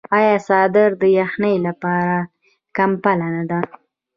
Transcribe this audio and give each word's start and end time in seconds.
آیا 0.17 0.35
څادر 0.47 0.89
د 1.01 1.03
یخنۍ 1.19 1.55
لپاره 1.67 2.13
کمپله 2.77 3.25
نه 3.35 3.43
ده؟ 3.49 3.59